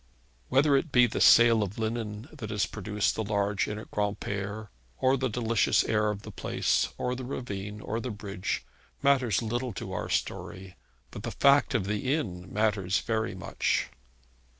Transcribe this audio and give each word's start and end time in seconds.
Whether 0.49 0.75
it 0.77 0.91
be 0.91 1.05
the 1.05 1.21
sale 1.21 1.61
of 1.61 1.77
linen 1.77 2.27
that 2.33 2.49
has 2.49 2.65
produced 2.65 3.13
the 3.13 3.23
large 3.23 3.67
inn 3.67 3.77
at 3.77 3.91
Granpere, 3.91 4.69
or 4.97 5.15
the 5.15 5.29
delicious 5.29 5.83
air 5.83 6.09
of 6.09 6.23
the 6.23 6.31
place, 6.31 6.89
or 6.97 7.13
the 7.13 7.23
ravine 7.23 7.83
and 7.87 8.01
the 8.01 8.09
bridge, 8.09 8.65
matters 9.03 9.43
little 9.43 9.73
to 9.73 9.93
our 9.93 10.09
story; 10.09 10.75
but 11.11 11.21
the 11.21 11.29
fact 11.29 11.75
of 11.75 11.85
the 11.85 12.11
inn 12.15 12.51
matters 12.51 13.01
very 13.01 13.35
much. 13.35 13.89